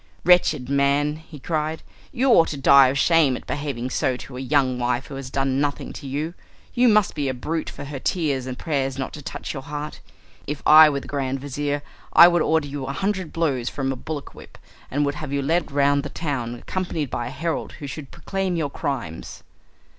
[0.23, 4.39] "Wretched man!" he cried, "you ought to die of shame at behaving so to a
[4.39, 6.33] young wife who has done nothing to you.
[6.73, 9.99] You must be a brute for her tears and prayers not to touch your heart.
[10.47, 11.83] If I were the grand vizir
[12.13, 14.57] I would order you a hundred blows from a bullock whip,
[14.89, 18.55] and would have you led round the town accompanied by a herald who should proclaim
[18.55, 19.43] your crimes."